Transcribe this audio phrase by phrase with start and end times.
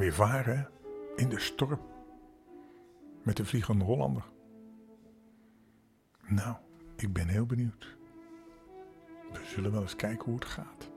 [0.00, 0.68] weer varen
[1.16, 1.80] in de storm
[3.22, 4.24] met de Vliegende Hollander.
[6.26, 6.56] Nou,
[6.96, 7.96] ik ben heel benieuwd.
[9.32, 10.90] We zullen wel eens kijken hoe het gaat.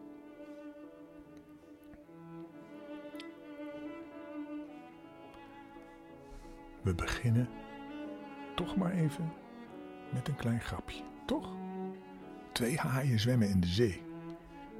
[6.81, 7.49] We beginnen
[8.55, 9.33] toch maar even
[10.13, 11.55] met een klein grapje, toch?
[12.51, 14.01] Twee haaien zwemmen in de zee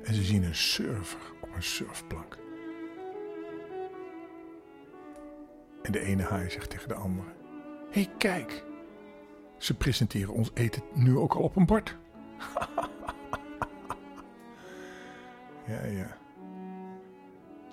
[0.03, 2.42] en ze zien een surfer op een surfplank.
[5.83, 7.27] En de ene haai zegt tegen de andere:
[7.89, 8.63] Hé, hey, kijk,
[9.57, 11.97] ze presenteren ons eten nu ook al op een bord.
[15.67, 16.17] ja, ja.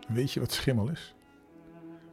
[0.09, 1.15] Weet je wat schimmel is?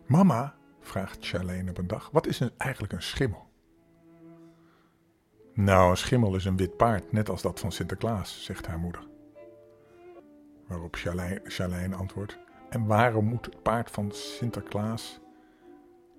[0.06, 3.46] Mama, vraagt Charlene op een dag, wat is eigenlijk een schimmel?
[5.54, 9.08] Nou, een schimmel is een wit paard, net als dat van Sinterklaas, zegt haar moeder.
[10.68, 10.96] Waarop
[11.44, 12.38] Charlene antwoordt,
[12.70, 15.20] en waarom moet het paard van Sinterklaas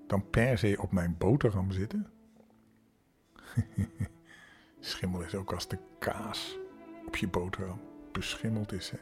[0.08, 2.10] dan per se op mijn boterham zitten?
[4.80, 6.58] Schimmel is ook als de kaas
[7.06, 7.80] op je boterham
[8.12, 8.98] beschimmeld is, hè?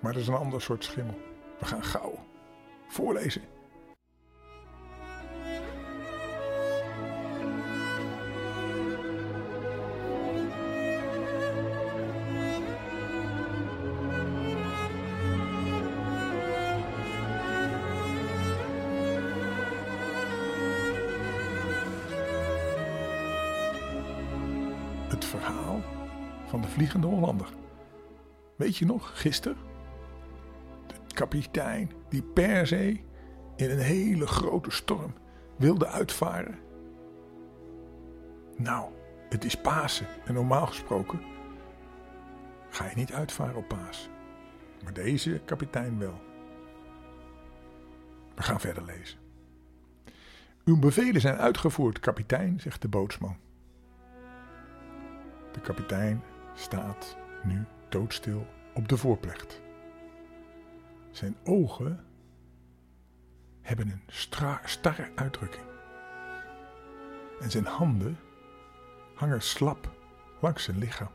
[0.00, 1.20] Maar dat is een ander soort schimmel.
[1.58, 2.26] We gaan gauw
[2.88, 3.42] voorlezen.
[26.86, 27.48] Vliegende Hollander.
[28.56, 29.56] Weet je nog, gisteren?
[30.86, 33.00] De kapitein die per se
[33.56, 35.14] in een hele grote storm
[35.56, 36.58] wilde uitvaren.
[38.56, 38.90] Nou,
[39.28, 41.20] het is Pasen en normaal gesproken
[42.70, 44.10] ga je niet uitvaren op Pasen.
[44.82, 46.20] Maar deze kapitein wel.
[48.34, 49.18] We gaan verder lezen.
[50.64, 53.36] Uw bevelen zijn uitgevoerd, kapitein, zegt de bootsman.
[55.52, 56.22] De kapitein
[56.56, 59.60] staat nu doodstil op de voorplecht.
[61.10, 62.04] Zijn ogen
[63.62, 64.02] hebben een
[64.64, 65.64] starre uitdrukking.
[67.40, 68.18] En zijn handen
[69.14, 69.90] hangen slap
[70.40, 71.10] langs zijn lichaam.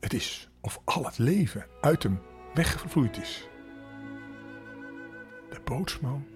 [0.00, 2.20] Het is of al het leven uit hem
[2.54, 3.48] weggevloeid is.
[5.50, 6.26] De bootsman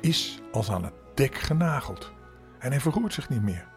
[0.00, 2.12] is als aan het dek genageld
[2.58, 3.71] en hij verroert zich niet meer.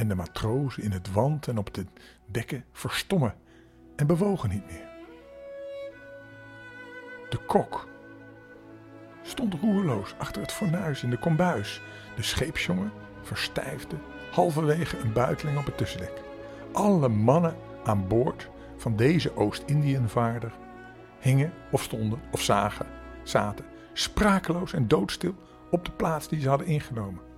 [0.00, 1.86] En de matrozen in het wand en op de
[2.26, 3.34] dekken verstommen
[3.96, 4.88] en bewogen niet meer.
[7.28, 7.88] De kok
[9.22, 11.82] stond roerloos achter het fornuis in de kombuis.
[12.16, 13.96] De scheepsjongen verstijfde
[14.32, 16.22] halverwege een buiteling op het tussendek.
[16.72, 20.52] Alle mannen aan boord van deze Oost-Indiënvaarder
[21.18, 22.86] hingen of stonden of zagen,
[23.22, 25.34] zaten sprakeloos en doodstil
[25.70, 27.29] op de plaats die ze hadden ingenomen.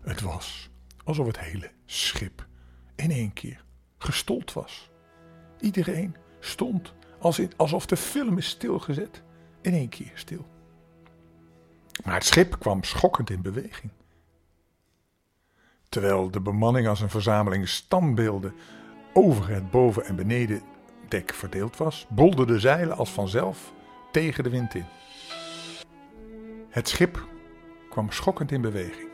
[0.00, 0.70] Het was
[1.04, 2.46] alsof het hele schip
[2.94, 3.64] in één keer
[3.98, 4.90] gestold was.
[5.60, 6.94] Iedereen stond
[7.56, 9.22] alsof de film is stilgezet,
[9.60, 10.46] in één keer stil.
[12.04, 13.92] Maar het schip kwam schokkend in beweging.
[15.88, 18.54] Terwijl de bemanning als een verzameling standbeelden
[19.12, 23.72] over het boven- en benedendek verdeeld was, bolden de zeilen als vanzelf
[24.12, 24.86] tegen de wind in.
[26.68, 27.26] Het schip
[27.90, 29.09] kwam schokkend in beweging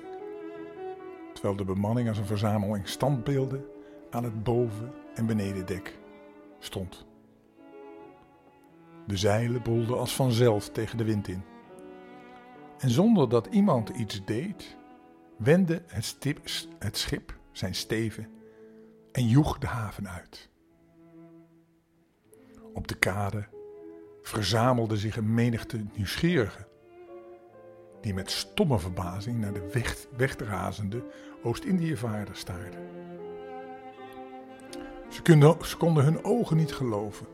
[1.37, 3.65] terwijl de bemanning als een verzameling standbeelden
[4.11, 5.99] aan het boven- en benedendek
[6.59, 7.07] stond.
[9.07, 11.43] De zeilen bolden als vanzelf tegen de wind in.
[12.79, 14.77] En zonder dat iemand iets deed,
[15.39, 16.19] wendde het,
[16.79, 18.29] het schip zijn steven
[19.13, 20.51] en joeg de haven uit.
[22.73, 23.49] Op de kade
[24.23, 26.67] verzamelde zich een menigte nieuwsgierigen
[28.07, 30.07] die met stomme verbazing naar de weg,
[31.43, 32.37] Oost-Indiëvaarder
[35.23, 37.27] konden, ze konden hun ogen niet geloven.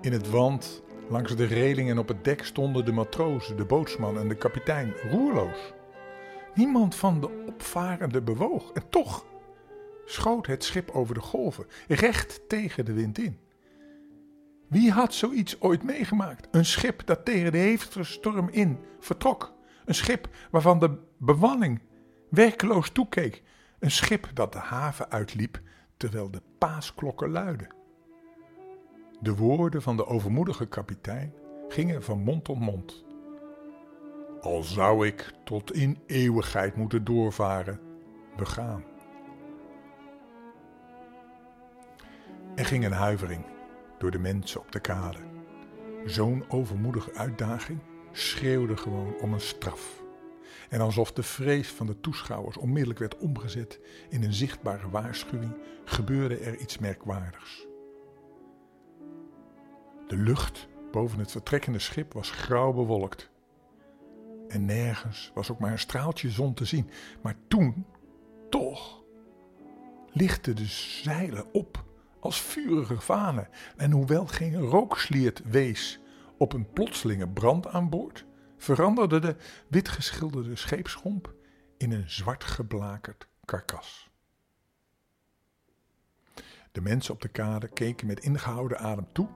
[0.00, 4.18] In het wand, langs de reling en op het dek stonden de matrozen, de bootsman
[4.18, 5.72] en de kapitein roerloos.
[6.54, 9.24] Niemand van de opvarenden bewoog en toch
[10.04, 13.38] schoot het schip over de golven, recht tegen de wind in.
[14.68, 16.48] Wie had zoiets ooit meegemaakt?
[16.50, 19.58] Een schip dat tegen de hevige storm in vertrok.
[19.84, 21.80] Een schip waarvan de bemanning
[22.30, 23.42] werkeloos toekeek.
[23.78, 25.60] Een schip dat de haven uitliep
[25.96, 27.74] terwijl de paasklokken luidden.
[29.20, 31.34] De woorden van de overmoedige kapitein
[31.68, 33.04] gingen van mond tot mond.
[34.40, 37.80] Al zou ik tot in eeuwigheid moeten doorvaren,
[38.36, 38.84] we gaan.
[42.54, 43.44] Er ging een huivering
[43.98, 45.18] door de mensen op de kade.
[46.04, 47.80] Zo'n overmoedige uitdaging
[48.12, 50.02] schreeuwde gewoon om een straf.
[50.68, 55.52] En alsof de vrees van de toeschouwers onmiddellijk werd omgezet in een zichtbare waarschuwing,
[55.84, 57.66] gebeurde er iets merkwaardigs.
[60.06, 63.30] De lucht boven het vertrekkende schip was grauw bewolkt.
[64.48, 66.90] En nergens was ook maar een straaltje zon te zien.
[67.22, 67.86] Maar toen,
[68.48, 69.02] toch,
[70.12, 71.84] lichtten de zeilen op
[72.20, 73.48] als vurige vanen.
[73.76, 76.00] En hoewel geen rooksliert wees
[76.40, 78.24] op een plotselinge brand aan boord,
[78.56, 79.36] veranderde de
[79.68, 81.34] witgeschilderde scheepsschomp
[81.76, 84.10] in een zwart geblakerd karkas.
[86.72, 89.28] De mensen op de kade keken met ingehouden adem toe,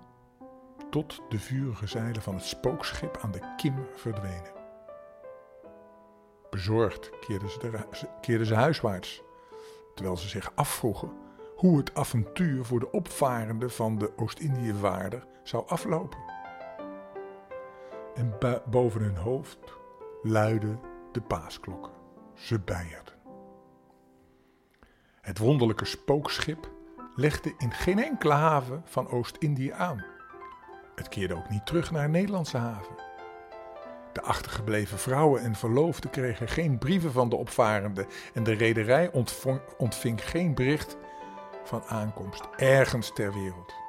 [0.91, 4.53] tot de vurige zeilen van het spookschip aan de kim verdwenen.
[6.51, 9.23] Bezorgd keerden ze, keerden ze huiswaarts,
[9.95, 11.13] terwijl ze zich afvroegen
[11.57, 16.34] hoe het avontuur voor de opvarenden van de Oost-Indië-waarder zou aflopen.
[18.15, 18.35] En
[18.71, 19.59] boven hun hoofd
[20.23, 20.81] luidden
[21.13, 21.93] de paasklokken.
[22.35, 23.15] Ze beierden.
[25.21, 26.71] Het wonderlijke spookschip
[27.17, 30.05] legde in geen enkele haven van Oost-Indië aan.
[30.95, 32.95] Het keerde ook niet terug naar Nederlandse haven.
[34.13, 39.11] De achtergebleven vrouwen en verloofden kregen geen brieven van de opvarenden en de rederij
[39.77, 40.97] ontving geen bericht
[41.65, 43.84] van aankomst ergens ter wereld.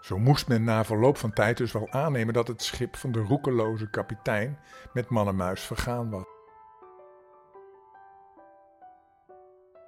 [0.00, 3.20] Zo moest men na verloop van tijd dus wel aannemen dat het schip van de
[3.20, 4.58] roekeloze kapitein
[4.92, 6.24] met mannenmuis vergaan was.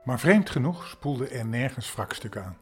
[0.05, 2.56] Maar vreemd genoeg spoelde er nergens wrakstuk aan.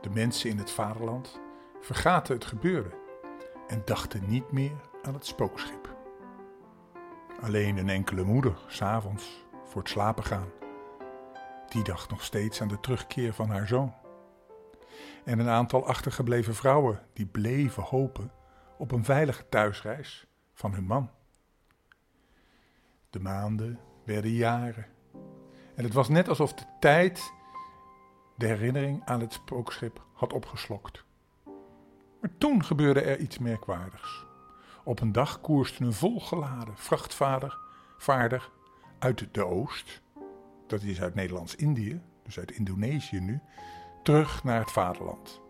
[0.00, 1.40] De mensen in het vaderland
[1.80, 2.90] vergaten het gebeurde
[3.68, 5.96] en dachten niet meer aan het spookschip.
[7.40, 10.48] Alleen een enkele moeder, s'avonds, voor het slapen gaan,
[11.68, 14.01] die dacht nog steeds aan de terugkeer van haar zoon.
[15.24, 18.30] En een aantal achtergebleven vrouwen die bleven hopen
[18.78, 21.10] op een veilige thuisreis van hun man.
[23.10, 24.86] De maanden werden jaren.
[25.74, 27.32] En het was net alsof de tijd
[28.36, 31.04] de herinnering aan het spookschip had opgeslokt.
[32.20, 34.26] Maar toen gebeurde er iets merkwaardigs.
[34.84, 37.58] Op een dag koerste een volgeladen vrachtvader
[37.98, 38.50] vaarder
[38.98, 40.02] uit de Oost
[40.72, 43.40] dat is uit Nederlands-Indië, dus uit Indonesië nu,
[44.02, 45.40] terug naar het vaderland.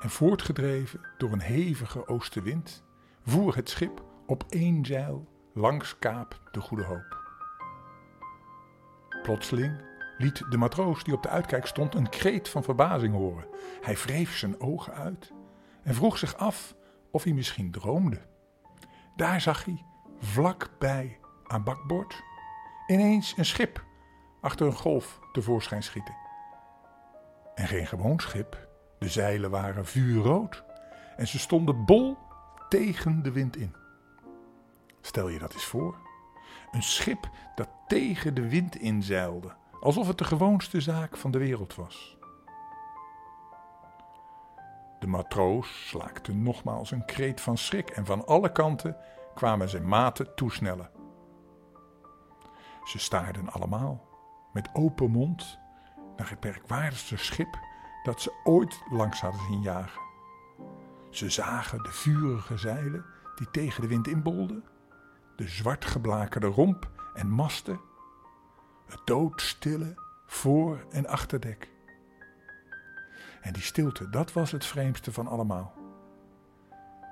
[0.00, 2.84] En voortgedreven door een hevige oostenwind
[3.24, 7.20] voer het schip op één zeil langs Kaap de Goede Hoop.
[9.22, 9.82] Plotseling
[10.18, 13.46] liet de matroos die op de uitkijk stond een kreet van verbazing horen.
[13.80, 15.32] Hij wreef zijn ogen uit
[15.82, 16.74] en vroeg zich af
[17.10, 18.20] of hij misschien droomde.
[19.16, 19.84] Daar zag hij,
[20.18, 22.22] vlakbij aan bakboord,
[22.86, 23.84] ineens een schip
[24.40, 26.21] achter een golf tevoorschijn schieten.
[27.54, 28.68] En geen gewoon schip,
[28.98, 30.64] de zeilen waren vuurrood
[31.16, 32.16] en ze stonden bol
[32.68, 33.74] tegen de wind in.
[35.00, 35.96] Stel je dat eens voor.
[36.70, 41.74] Een schip dat tegen de wind inzeilde, alsof het de gewoonste zaak van de wereld
[41.74, 42.16] was.
[44.98, 48.96] De matroos slaakte nogmaals een kreet van schrik en van alle kanten
[49.34, 50.90] kwamen zijn maten toesnellen.
[52.84, 54.06] Ze staarden allemaal
[54.52, 55.58] met open mond
[56.30, 57.58] het merkwaardigste schip
[58.02, 60.00] dat ze ooit langs hadden zien jagen.
[61.10, 64.64] Ze zagen de vurige zeilen die tegen de wind inbolden,
[65.36, 67.80] de zwart geblakerde romp en masten,
[68.86, 69.94] het doodstille
[70.26, 71.70] voor- en achterdek.
[73.40, 75.74] En die stilte, dat was het vreemdste van allemaal.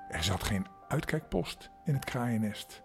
[0.09, 2.83] Er zat geen uitkijkpost in het kraaiennest.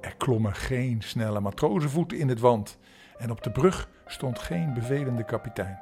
[0.00, 2.78] Er klommen geen snelle matrozenvoeten in het wand
[3.18, 5.80] en op de brug stond geen bevelende kapitein.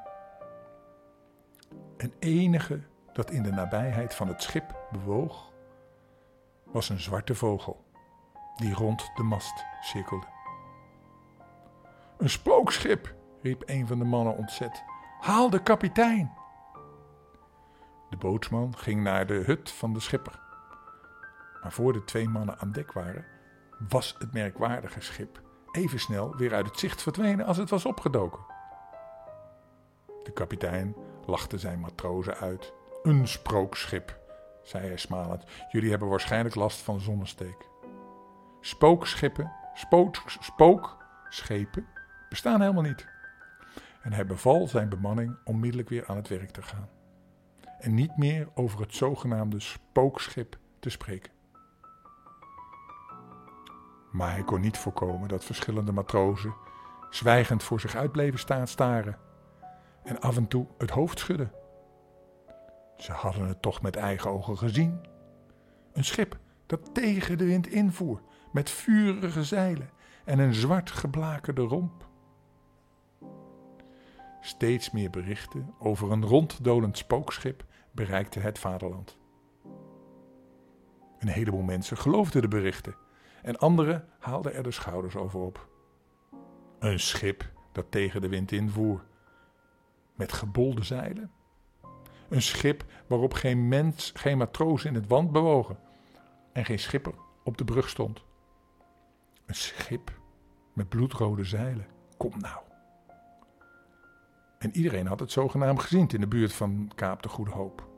[1.96, 2.80] Een enige
[3.12, 5.52] dat in de nabijheid van het schip bewoog,
[6.64, 7.84] was een zwarte vogel
[8.56, 10.26] die rond de mast cirkelde.
[12.18, 14.84] Een spookschip, riep een van de mannen ontzet.
[15.20, 16.32] Haal de kapitein!
[18.10, 20.40] De bootsman ging naar de hut van de schipper.
[21.62, 23.24] Maar voor de twee mannen aan dek waren,
[23.88, 25.40] was het merkwaardige schip
[25.76, 28.40] even snel weer uit het zicht verdwenen als het was opgedoken.
[30.22, 30.94] De kapitein
[31.26, 32.72] lachte zijn matrozen uit.
[33.02, 34.18] Een sprookschip,
[34.62, 35.44] zei hij smalend.
[35.70, 37.68] Jullie hebben waarschijnlijk last van zonnesteek.
[38.60, 41.86] Spookschippen, spook, spookschepen
[42.28, 43.06] bestaan helemaal niet.
[44.02, 46.88] En hij beval zijn bemanning onmiddellijk weer aan het werk te gaan.
[47.78, 51.35] En niet meer over het zogenaamde spookschip te spreken.
[54.12, 56.54] Maar hij kon niet voorkomen dat verschillende matrozen
[57.10, 59.18] zwijgend voor zich uit bleven staan staren
[60.04, 61.52] en af en toe het hoofd schudden.
[62.96, 65.00] Ze hadden het toch met eigen ogen gezien.
[65.92, 68.20] Een schip dat tegen de wind invoer,
[68.52, 69.90] met vurige zeilen
[70.24, 72.08] en een zwart geblakerde romp.
[74.40, 79.16] Steeds meer berichten over een ronddolend spookschip bereikten het vaderland.
[81.18, 82.94] Een heleboel mensen geloofden de berichten
[83.46, 85.68] en anderen haalden er de schouders over op.
[86.78, 89.04] Een schip dat tegen de wind invoer,
[90.14, 91.30] met gebolde zeilen.
[92.28, 95.78] Een schip waarop geen mens, geen matroos in het wand bewogen
[96.52, 98.24] en geen schipper op de brug stond.
[99.46, 100.18] Een schip
[100.72, 101.86] met bloedrode zeilen.
[102.16, 102.62] Kom nou.
[104.58, 107.88] En iedereen had het zogenaamd gezien in de buurt van Kaap de Goede Hoop.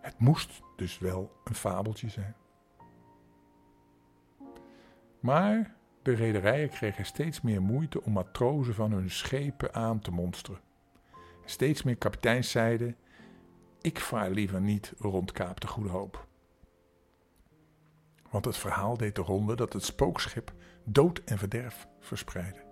[0.00, 2.36] Het moest dus wel een fabeltje zijn.
[5.26, 10.60] Maar de rederijen kregen steeds meer moeite om matrozen van hun schepen aan te monsteren.
[11.44, 12.96] Steeds meer kapiteins zeiden:
[13.80, 16.26] Ik vaar liever niet rond Kaap de Goede Hoop.
[18.30, 20.52] Want het verhaal deed de ronde dat het spookschip
[20.84, 22.64] dood en verderf verspreidde.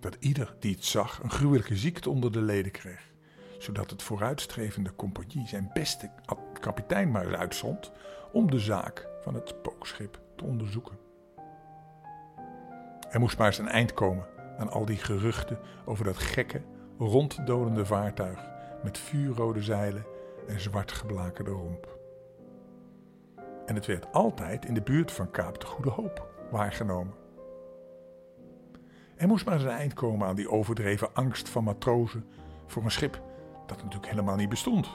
[0.00, 3.12] Dat ieder die het zag een gruwelijke ziekte onder de leden kreeg,
[3.58, 6.10] zodat het vooruitstrevende compagnie zijn beste
[6.60, 7.92] kapitein maar uitzond
[8.32, 10.98] om de zaak van het spookschip te onderzoeken.
[13.10, 14.26] Er moest maar eens een eind komen
[14.58, 16.62] aan al die geruchten over dat gekke,
[16.98, 18.50] ronddolende vaartuig
[18.82, 20.04] met vuurrode zeilen
[20.46, 21.98] en zwart geblakerde romp.
[23.66, 27.14] En het werd altijd in de buurt van Kaap de Goede Hoop waargenomen.
[29.16, 32.24] Er moest maar eens een eind komen aan die overdreven angst van matrozen
[32.66, 33.22] voor een schip
[33.66, 34.88] dat natuurlijk helemaal niet bestond.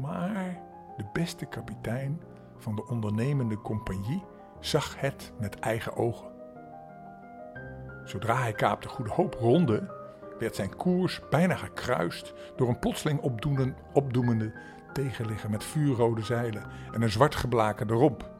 [0.00, 0.62] Maar
[0.96, 2.20] de beste kapitein
[2.60, 4.24] van de ondernemende compagnie
[4.60, 6.30] zag het met eigen ogen.
[8.04, 9.94] Zodra hij Kaap de Goede Hoop ronde,
[10.38, 13.20] werd zijn koers bijna gekruist door een plotseling
[13.92, 14.52] opdoemende
[14.92, 18.30] tegenligger met vuurrode zeilen en een zwart geblakerde romp.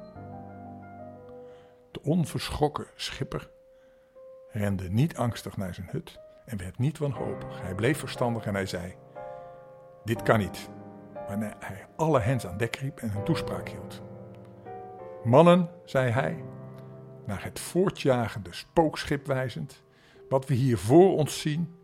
[1.90, 3.50] De onverschrokken schipper
[4.50, 7.60] rende niet angstig naar zijn hut en werd niet wanhopig.
[7.60, 8.94] Hij bleef verstandig en hij zei:
[10.04, 10.68] Dit kan niet.
[11.28, 14.02] Wanneer hij alle hens aan dek riep en een toespraak hield.
[15.24, 16.44] Mannen, zei hij,
[17.26, 19.82] naar het voortjagende spookschip wijzend,
[20.28, 21.74] wat we hier voor ons zien,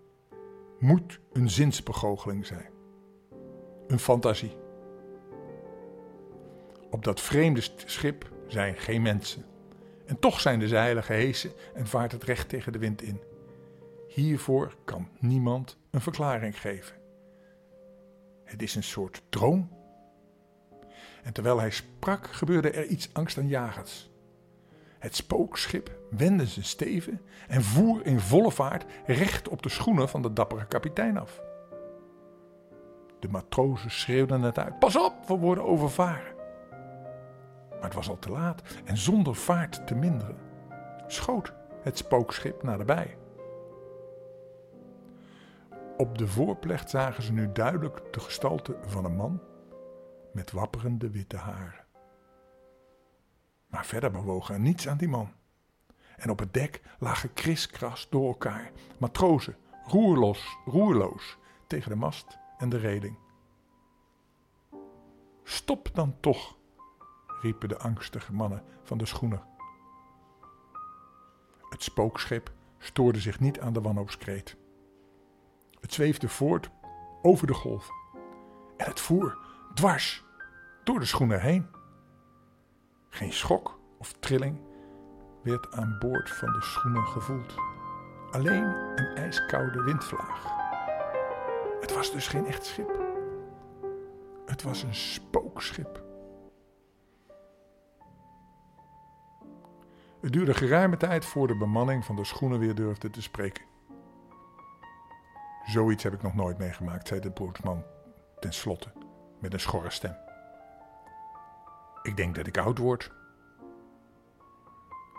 [0.79, 2.71] moet een zinsbegoocheling zijn.
[3.87, 4.57] Een fantasie.
[6.91, 9.45] Op dat vreemde schip zijn geen mensen.
[10.07, 13.21] En toch zijn de zeilen gehesen en vaart het recht tegen de wind in.
[14.09, 16.97] Hiervoor kan niemand een verklaring geven.
[18.45, 19.76] Het is een soort droom.
[21.27, 24.11] En terwijl hij sprak, gebeurde er iets angstaanjagends.
[24.99, 30.23] Het spookschip wendde zijn steven en voer in volle vaart recht op de schoenen van
[30.23, 31.41] de dappere kapitein af.
[33.19, 36.35] De matrozen schreeuwden het uit: Pas op, we worden overvaren.
[37.71, 40.37] Maar het was al te laat en zonder vaart te minderen
[41.07, 41.53] schoot
[41.83, 43.17] het spookschip naderbij.
[45.97, 49.41] Op de voorplecht zagen ze nu duidelijk de gestalte van een man
[50.37, 51.85] met wapperende witte haren.
[53.67, 55.33] Maar verder bewoog er niets aan die man.
[56.17, 62.69] En op het dek lagen kriskras door elkaar matrozen, roerlos, roerloos, tegen de mast en
[62.69, 63.19] de reding.
[65.43, 66.57] Stop dan toch,
[67.41, 69.43] riepen de angstige mannen van de schoenen.
[71.69, 74.57] Het spookschip stoorde zich niet aan de wanhoopskreet.
[75.81, 76.71] Het zweefde voort
[77.23, 77.91] over de golf
[78.77, 79.39] en het voer
[79.75, 80.26] dwars
[80.87, 81.67] door de schoenen heen.
[83.09, 84.61] Geen schok of trilling
[85.43, 87.55] werd aan boord van de schoenen gevoeld.
[88.31, 88.65] Alleen
[88.95, 90.55] een ijskoude windvlaag.
[91.81, 93.01] Het was dus geen echt schip.
[94.47, 96.05] Het was een spookschip.
[100.21, 103.65] Het duurde geruime tijd voor de bemanning van de schoenen weer durfde te spreken.
[105.65, 107.85] Zoiets heb ik nog nooit meegemaakt, zei de bootsman
[108.41, 108.93] tenslotte
[109.41, 110.26] met een schorre stem.
[112.07, 113.13] Ik denk dat ik oud word.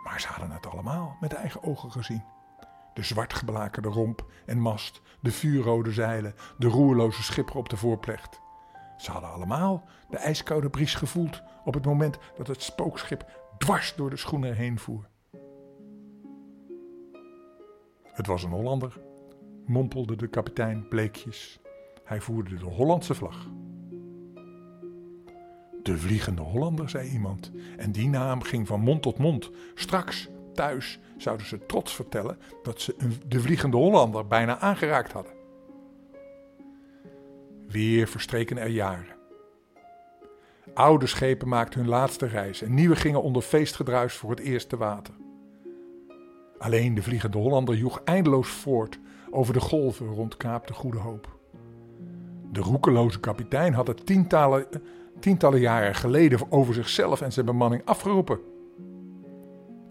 [0.04, 2.24] Maar ze hadden het allemaal met eigen ogen gezien.
[2.94, 8.42] De zwartgeblakerde romp en mast, de vuurrode zeilen, de roerloze schipper op de voorplecht.
[8.98, 13.26] Ze hadden allemaal de ijskoude bries gevoeld op het moment dat het spookschip
[13.58, 15.10] dwars door de schoenen heen voer.
[18.04, 19.00] Het was een Hollander,
[19.66, 21.60] mompelde de kapitein bleekjes.
[22.04, 23.48] Hij voerde de Hollandse vlag.
[25.88, 27.52] De Vliegende Hollander, zei iemand.
[27.78, 29.50] En die naam ging van mond tot mond.
[29.74, 32.96] Straks, thuis, zouden ze trots vertellen dat ze
[33.28, 35.32] de Vliegende Hollander bijna aangeraakt hadden.
[37.68, 39.16] Weer verstreken er jaren.
[40.74, 45.14] Oude schepen maakten hun laatste reis en nieuwe gingen onder feestgedruis voor het eerste water.
[46.58, 51.36] Alleen de Vliegende Hollander joeg eindeloos voort over de golven rond Kaap de Goede Hoop.
[52.52, 54.66] De roekeloze kapitein had het tientallen,
[55.20, 58.40] tientallen jaren geleden over zichzelf en zijn bemanning afgeroepen.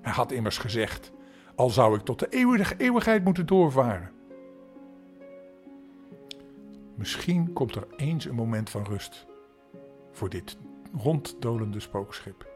[0.02, 1.12] Hij had immers gezegd:
[1.54, 4.10] Al zou ik tot de eeuwige eeuwigheid moeten doorvaren.
[6.94, 9.26] Misschien komt er eens een moment van rust
[10.10, 10.58] voor dit
[10.96, 12.46] ronddolende spookschip.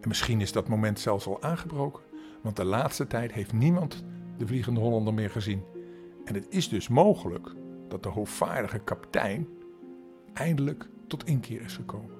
[0.00, 2.02] En misschien is dat moment zelfs al aangebroken,
[2.42, 4.04] want de laatste tijd heeft niemand
[4.38, 5.64] de Vliegende Hollander meer gezien.
[6.24, 7.52] En het is dus mogelijk
[7.88, 9.48] dat de hoogvaardige kapitein
[10.32, 12.16] eindelijk tot inkeer is gekomen.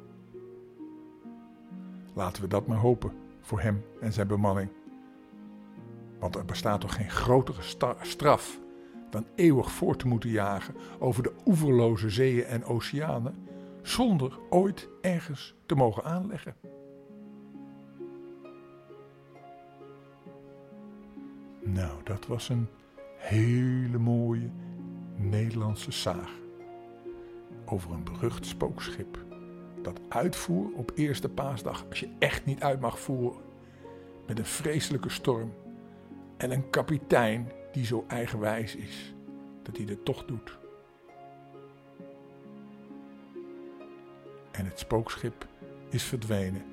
[2.13, 4.71] Laten we dat maar hopen voor hem en zijn bemanning.
[6.19, 7.63] Want er bestaat toch geen grotere
[8.01, 8.59] straf
[9.11, 13.35] dan eeuwig voort te moeten jagen over de oeverloze zeeën en oceanen
[13.83, 16.55] zonder ooit ergens te mogen aanleggen.
[21.63, 22.69] Nou, dat was een
[23.17, 24.51] hele mooie
[25.17, 26.45] Nederlandse zaag
[27.67, 29.25] over een berucht spookschip
[29.83, 33.41] dat uitvoer op eerste paasdag als je echt niet uit mag voeren
[34.27, 35.53] met een vreselijke storm
[36.37, 39.15] en een kapitein die zo eigenwijs is
[39.63, 40.59] dat hij het toch doet.
[44.51, 45.47] En het spookschip
[45.91, 46.65] is verdwenen.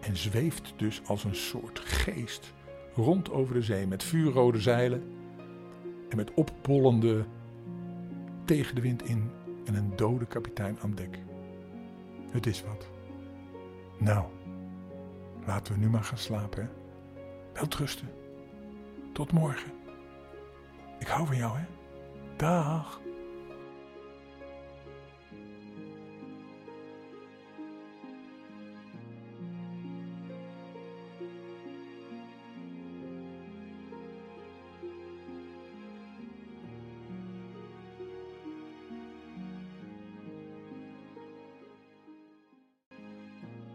[0.00, 2.52] En zweeft dus als een soort geest
[2.94, 5.02] rond over de zee met vuurrode zeilen
[6.08, 7.24] en met opbollende
[8.48, 9.30] tegen de wind in
[9.64, 11.18] en een dode kapitein aan dek.
[12.30, 12.88] Het is wat.
[13.98, 14.24] Nou,
[15.46, 16.68] laten we nu maar gaan slapen, hè?
[17.52, 18.08] Wel trusten.
[19.12, 19.72] Tot morgen.
[20.98, 21.64] Ik hou van jou, hè?
[22.36, 23.00] Dag.